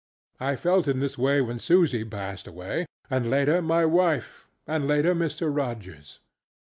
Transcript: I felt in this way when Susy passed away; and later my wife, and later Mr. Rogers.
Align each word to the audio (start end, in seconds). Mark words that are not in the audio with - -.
I 0.39 0.55
felt 0.55 0.87
in 0.87 0.97
this 0.97 1.15
way 1.15 1.41
when 1.41 1.59
Susy 1.59 2.03
passed 2.03 2.47
away; 2.47 2.87
and 3.11 3.29
later 3.29 3.61
my 3.61 3.85
wife, 3.85 4.47
and 4.65 4.87
later 4.87 5.13
Mr. 5.13 5.55
Rogers. 5.55 6.19